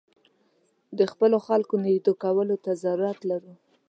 [0.97, 3.53] د خپلو خلکو نېږدې کولو ته ضرورت لرو.